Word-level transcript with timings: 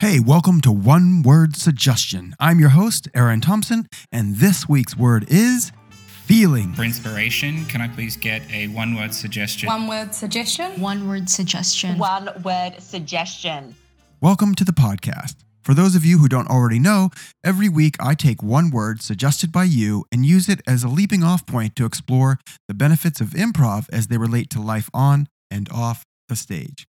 Hey, 0.00 0.18
welcome 0.18 0.62
to 0.62 0.72
One 0.72 1.22
Word 1.22 1.56
Suggestion. 1.56 2.34
I'm 2.40 2.58
your 2.58 2.70
host, 2.70 3.06
Aaron 3.14 3.42
Thompson, 3.42 3.86
and 4.10 4.36
this 4.36 4.66
week's 4.66 4.96
word 4.96 5.26
is 5.28 5.72
feeling. 5.90 6.72
For 6.72 6.84
inspiration, 6.84 7.66
can 7.66 7.82
I 7.82 7.88
please 7.88 8.16
get 8.16 8.40
a 8.50 8.68
one 8.68 8.94
word 8.94 9.12
suggestion? 9.12 9.66
One 9.66 9.86
word 9.86 10.14
suggestion. 10.14 10.80
One 10.80 11.06
word 11.06 11.28
suggestion. 11.28 11.98
One 11.98 12.30
word 12.42 12.80
suggestion. 12.80 13.74
Welcome 14.22 14.54
to 14.54 14.64
the 14.64 14.72
podcast. 14.72 15.34
For 15.62 15.74
those 15.74 15.94
of 15.94 16.02
you 16.02 16.16
who 16.16 16.28
don't 16.28 16.48
already 16.48 16.78
know, 16.78 17.10
every 17.44 17.68
week 17.68 17.96
I 18.00 18.14
take 18.14 18.42
one 18.42 18.70
word 18.70 19.02
suggested 19.02 19.52
by 19.52 19.64
you 19.64 20.06
and 20.10 20.24
use 20.24 20.48
it 20.48 20.62
as 20.66 20.82
a 20.82 20.88
leaping 20.88 21.22
off 21.22 21.44
point 21.44 21.76
to 21.76 21.84
explore 21.84 22.40
the 22.68 22.74
benefits 22.74 23.20
of 23.20 23.32
improv 23.32 23.86
as 23.92 24.06
they 24.06 24.16
relate 24.16 24.48
to 24.48 24.62
life 24.62 24.88
on 24.94 25.28
and 25.50 25.68
off 25.70 26.06
the 26.26 26.36
stage. 26.36 26.86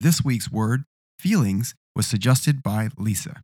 This 0.00 0.24
week's 0.24 0.50
word, 0.50 0.84
feelings, 1.18 1.74
was 1.96 2.06
suggested 2.06 2.62
by 2.62 2.90
Lisa. 2.98 3.40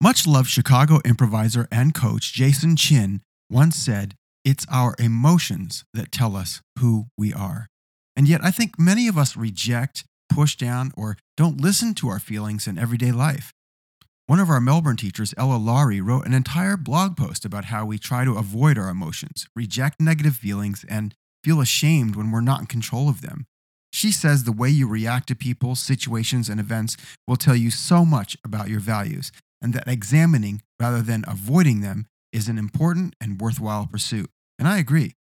Much 0.00 0.26
loved 0.26 0.48
Chicago 0.48 1.00
improviser 1.04 1.66
and 1.72 1.94
coach 1.94 2.34
Jason 2.34 2.76
Chin 2.76 3.22
once 3.50 3.76
said, 3.76 4.14
It's 4.44 4.66
our 4.70 4.94
emotions 4.98 5.84
that 5.94 6.12
tell 6.12 6.36
us 6.36 6.60
who 6.78 7.06
we 7.16 7.32
are. 7.32 7.68
And 8.14 8.28
yet, 8.28 8.44
I 8.44 8.50
think 8.50 8.78
many 8.78 9.08
of 9.08 9.16
us 9.16 9.36
reject, 9.36 10.04
push 10.28 10.56
down, 10.56 10.92
or 10.96 11.16
don't 11.36 11.60
listen 11.60 11.94
to 11.94 12.08
our 12.08 12.20
feelings 12.20 12.66
in 12.66 12.78
everyday 12.78 13.12
life. 13.12 13.52
One 14.26 14.40
of 14.40 14.48
our 14.48 14.60
Melbourne 14.60 14.96
teachers, 14.96 15.34
Ella 15.36 15.56
Laurie, 15.56 16.00
wrote 16.00 16.26
an 16.26 16.32
entire 16.32 16.76
blog 16.76 17.16
post 17.16 17.44
about 17.44 17.66
how 17.66 17.84
we 17.84 17.98
try 17.98 18.24
to 18.24 18.36
avoid 18.36 18.78
our 18.78 18.88
emotions, 18.88 19.46
reject 19.56 20.00
negative 20.00 20.36
feelings, 20.36 20.84
and 20.88 21.14
feel 21.42 21.60
ashamed 21.60 22.16
when 22.16 22.30
we're 22.30 22.40
not 22.40 22.60
in 22.60 22.66
control 22.66 23.08
of 23.08 23.20
them. 23.20 23.46
She 23.94 24.10
says 24.10 24.42
the 24.42 24.50
way 24.50 24.70
you 24.70 24.88
react 24.88 25.28
to 25.28 25.36
people, 25.36 25.76
situations, 25.76 26.48
and 26.48 26.58
events 26.58 26.96
will 27.28 27.36
tell 27.36 27.54
you 27.54 27.70
so 27.70 28.04
much 28.04 28.36
about 28.44 28.68
your 28.68 28.80
values, 28.80 29.30
and 29.62 29.72
that 29.72 29.86
examining 29.86 30.62
rather 30.80 31.00
than 31.00 31.24
avoiding 31.28 31.80
them 31.80 32.06
is 32.32 32.48
an 32.48 32.58
important 32.58 33.14
and 33.20 33.40
worthwhile 33.40 33.86
pursuit. 33.86 34.28
And 34.58 34.66
I 34.66 34.78
agree. 34.78 35.14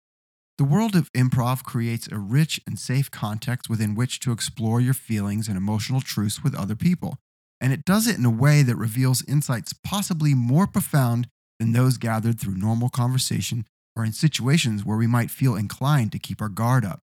The 0.58 0.64
world 0.64 0.96
of 0.96 1.12
improv 1.12 1.66
creates 1.66 2.08
a 2.08 2.18
rich 2.18 2.62
and 2.66 2.80
safe 2.80 3.12
context 3.12 3.70
within 3.70 3.94
which 3.94 4.22
to 4.22 4.32
explore 4.32 4.80
your 4.80 4.94
feelings 4.94 5.50
and 5.50 5.58
emotional 5.58 6.00
truths 6.00 6.42
with 6.42 6.56
other 6.56 6.78
people. 6.78 7.18
And 7.60 7.74
it 7.74 7.84
does 7.84 8.08
it 8.08 8.18
in 8.18 8.24
a 8.24 8.30
way 8.30 8.64
that 8.64 8.78
reveals 8.78 9.28
insights 9.28 9.74
possibly 9.84 10.34
more 10.34 10.66
profound 10.66 11.28
than 11.60 11.74
those 11.74 11.98
gathered 11.98 12.40
through 12.40 12.56
normal 12.56 12.88
conversation 12.88 13.66
or 13.98 14.06
in 14.06 14.14
situations 14.14 14.86
where 14.86 14.98
we 14.98 15.08
might 15.08 15.30
feel 15.30 15.58
inclined 15.58 16.14
to 16.14 16.20
keep 16.20 16.42
our 16.42 16.48
guard 16.48 16.86
up. 16.86 17.02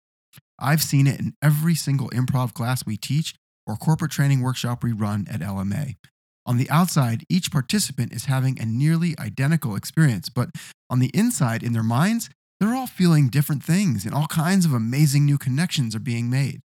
I've 0.59 0.81
seen 0.81 1.07
it 1.07 1.19
in 1.19 1.33
every 1.41 1.75
single 1.75 2.09
improv 2.09 2.53
class 2.53 2.85
we 2.85 2.97
teach 2.97 3.35
or 3.67 3.75
corporate 3.75 4.11
training 4.11 4.41
workshop 4.41 4.83
we 4.83 4.91
run 4.91 5.27
at 5.29 5.41
LMA. 5.41 5.95
On 6.45 6.57
the 6.57 6.69
outside, 6.69 7.23
each 7.29 7.51
participant 7.51 8.13
is 8.13 8.25
having 8.25 8.59
a 8.59 8.65
nearly 8.65 9.15
identical 9.17 9.75
experience, 9.75 10.29
but 10.29 10.49
on 10.89 10.99
the 10.99 11.11
inside, 11.13 11.63
in 11.63 11.73
their 11.73 11.83
minds, 11.83 12.29
they're 12.59 12.75
all 12.75 12.87
feeling 12.87 13.29
different 13.29 13.63
things 13.63 14.05
and 14.05 14.13
all 14.13 14.27
kinds 14.27 14.65
of 14.65 14.73
amazing 14.73 15.25
new 15.25 15.37
connections 15.37 15.95
are 15.95 15.99
being 15.99 16.29
made. 16.29 16.61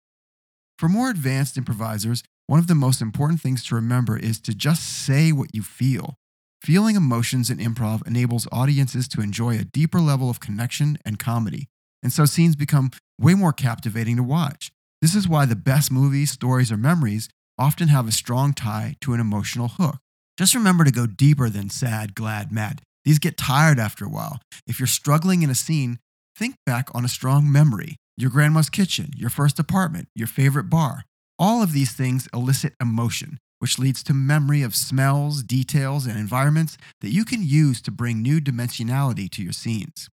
For 0.77 0.89
more 0.89 1.09
advanced 1.09 1.57
improvisers, 1.57 2.23
one 2.47 2.59
of 2.59 2.67
the 2.67 2.75
most 2.75 3.01
important 3.01 3.41
things 3.41 3.63
to 3.65 3.75
remember 3.75 4.17
is 4.17 4.39
to 4.41 4.53
just 4.53 4.83
say 4.83 5.31
what 5.31 5.53
you 5.53 5.61
feel. 5.61 6.15
Feeling 6.61 6.95
emotions 6.95 7.49
in 7.49 7.57
improv 7.57 8.05
enables 8.07 8.47
audiences 8.51 9.07
to 9.09 9.21
enjoy 9.21 9.57
a 9.57 9.65
deeper 9.65 9.99
level 9.99 10.29
of 10.29 10.39
connection 10.39 10.97
and 11.05 11.19
comedy, 11.19 11.67
and 12.01 12.11
so 12.11 12.25
scenes 12.25 12.55
become 12.55 12.91
way 13.19 13.33
more 13.33 13.53
captivating 13.53 14.17
to 14.17 14.23
watch. 14.23 14.71
This 15.01 15.15
is 15.15 15.27
why 15.27 15.45
the 15.45 15.55
best 15.55 15.91
movies, 15.91 16.31
stories, 16.31 16.71
or 16.71 16.77
memories 16.77 17.29
often 17.57 17.87
have 17.87 18.07
a 18.07 18.11
strong 18.11 18.53
tie 18.53 18.95
to 19.01 19.13
an 19.13 19.19
emotional 19.19 19.67
hook. 19.67 19.97
Just 20.37 20.55
remember 20.55 20.83
to 20.83 20.91
go 20.91 21.07
deeper 21.07 21.49
than 21.49 21.69
sad, 21.69 22.13
glad, 22.13 22.51
mad. 22.51 22.81
These 23.05 23.19
get 23.19 23.37
tired 23.37 23.79
after 23.79 24.05
a 24.05 24.09
while. 24.09 24.39
If 24.67 24.79
you're 24.79 24.87
struggling 24.87 25.41
in 25.41 25.49
a 25.49 25.55
scene, 25.55 25.97
think 26.35 26.55
back 26.65 26.89
on 26.93 27.05
a 27.05 27.09
strong 27.09 27.51
memory 27.51 27.95
your 28.19 28.31
grandma's 28.31 28.69
kitchen, 28.69 29.11
your 29.15 29.29
first 29.29 29.59
apartment, 29.59 30.07
your 30.15 30.27
favorite 30.27 30.71
bar. 30.71 31.03
All 31.37 31.61
of 31.61 31.71
these 31.71 31.91
things 31.91 32.27
elicit 32.33 32.73
emotion, 32.81 33.37
which 33.59 33.77
leads 33.77 34.01
to 34.03 34.13
memory 34.13 34.63
of 34.63 34.75
smells, 34.75 35.43
details, 35.43 36.07
and 36.07 36.17
environments 36.17 36.77
that 37.01 37.13
you 37.13 37.23
can 37.23 37.43
use 37.43 37.79
to 37.83 37.91
bring 37.91 38.23
new 38.23 38.41
dimensionality 38.41 39.29
to 39.29 39.43
your 39.43 39.53
scenes. 39.53 40.09